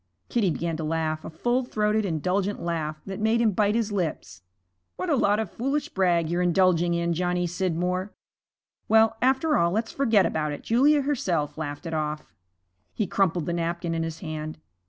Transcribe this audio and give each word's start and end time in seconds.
Kitty 0.29 0.49
began 0.49 0.77
to 0.77 0.83
laugh, 0.83 1.23
a 1.23 1.29
full 1.29 1.63
throated, 1.63 2.05
indulgent 2.05 2.59
laugh, 2.59 2.99
that 3.05 3.19
made 3.19 3.39
him 3.39 3.51
bite 3.51 3.75
his 3.75 3.91
lips. 3.91 4.41
'What 4.95 5.11
a 5.11 5.15
lot 5.15 5.37
of 5.39 5.51
foolish 5.51 5.89
brag 5.89 6.27
you're 6.27 6.41
indulging 6.41 6.95
in, 6.95 7.13
Johnny 7.13 7.45
Scidmore. 7.45 8.11
Well, 8.89 9.15
after 9.21 9.55
all, 9.59 9.69
let's 9.69 9.91
forget 9.91 10.25
about 10.25 10.53
it; 10.53 10.63
Julia 10.63 11.03
herself 11.03 11.55
laughed 11.55 11.85
it 11.85 11.93
off.' 11.93 12.33
He 12.95 13.05
crumpled 13.05 13.45
the 13.45 13.53
napkin 13.53 13.93
in 13.93 14.01
his 14.01 14.21
hand. 14.21 14.57